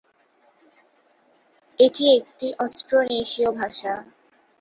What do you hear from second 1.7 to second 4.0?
এটি একটি অস্ট্রোনেশীয় ভাষা।